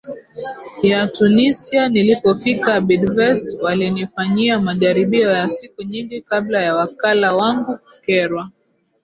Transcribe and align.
ya 0.83 1.07
TunisiaNilipofika 1.07 2.81
Bidvest 2.81 3.61
walinifanyia 3.61 4.59
majaribio 4.59 5.29
ya 5.31 5.49
siku 5.49 5.83
nyingi 5.83 6.21
kabla 6.21 6.61
ya 6.61 6.75
wakala 6.75 7.33
wangu 7.35 7.77
kukerwa 7.77 8.51